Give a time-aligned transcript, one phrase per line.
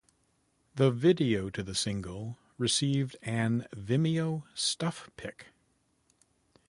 [0.73, 5.49] The Video to the Single received an Vimeo Stuff Pick.